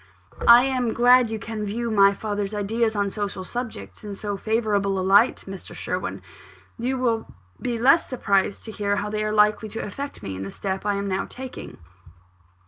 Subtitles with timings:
[0.47, 4.97] "I am glad you can view my father's ideas on social subjects in so favourable
[4.97, 5.75] a light, Mr.
[5.75, 6.23] Sherwin.
[6.79, 7.27] You will
[7.61, 10.87] be less surprised to hear how they are likely to affect me in the step
[10.87, 11.77] I am now taking."